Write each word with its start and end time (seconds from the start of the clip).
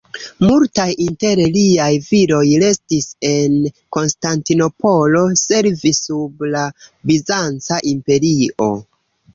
Multaj 0.43 0.85
inter 1.03 1.41
liaj 1.57 1.89
viroj 2.07 2.41
restis 2.63 3.09
en 3.33 3.59
Konstantinopolo 3.99 5.23
servi 5.45 5.93
sub 6.03 6.51
la 6.57 6.67
bizanca 7.13 7.83
imperio. 7.97 8.75